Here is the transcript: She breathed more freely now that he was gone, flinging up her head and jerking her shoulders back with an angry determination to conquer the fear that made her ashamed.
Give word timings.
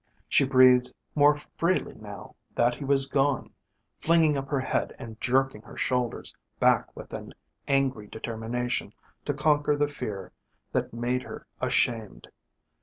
She 0.27 0.45
breathed 0.45 0.91
more 1.13 1.37
freely 1.37 1.93
now 1.93 2.35
that 2.55 2.73
he 2.73 2.83
was 2.83 3.05
gone, 3.05 3.51
flinging 3.99 4.35
up 4.35 4.47
her 4.49 4.59
head 4.61 4.95
and 4.97 5.21
jerking 5.21 5.61
her 5.61 5.77
shoulders 5.77 6.35
back 6.59 6.95
with 6.97 7.13
an 7.13 7.35
angry 7.67 8.07
determination 8.07 8.93
to 9.25 9.35
conquer 9.35 9.75
the 9.77 9.87
fear 9.87 10.31
that 10.71 10.91
made 10.91 11.21
her 11.21 11.45
ashamed. 11.61 12.29